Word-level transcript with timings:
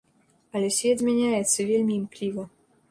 Але 0.59 0.71
свет 0.77 0.97
змяняецца 1.03 1.59
вельмі 1.73 1.93
імкліва. 2.01 2.43